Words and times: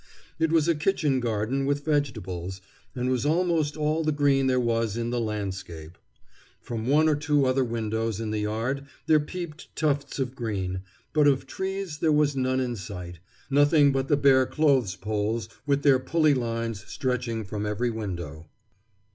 It 0.39 0.51
was 0.51 0.67
a 0.67 0.73
kitchen 0.73 1.19
garden 1.19 1.67
with 1.67 1.85
vegetables, 1.85 2.59
and 2.95 3.11
was 3.11 3.23
almost 3.23 3.77
all 3.77 4.03
the 4.03 4.11
green 4.11 4.47
there 4.47 4.59
was 4.59 4.97
in 4.97 5.11
the 5.11 5.19
landscape. 5.19 5.95
From 6.59 6.87
one 6.87 7.07
or 7.07 7.15
two 7.15 7.45
other 7.45 7.63
windows 7.63 8.19
in 8.19 8.31
the 8.31 8.39
yard 8.39 8.87
there 9.05 9.19
peeped 9.19 9.67
tufts 9.75 10.17
of 10.17 10.33
green; 10.33 10.81
but 11.13 11.27
of 11.27 11.45
trees 11.45 11.99
there 11.99 12.11
was 12.11 12.35
none 12.35 12.59
in 12.59 12.75
sight 12.75 13.19
nothing 13.51 13.91
but 13.91 14.07
the 14.07 14.17
bare 14.17 14.47
clothes 14.47 14.95
poles 14.95 15.47
with 15.67 15.83
their 15.83 15.99
pulley 15.99 16.33
lines 16.33 16.83
stretching 16.87 17.43
from 17.45 17.67
every 17.67 17.91
window. 17.91 18.47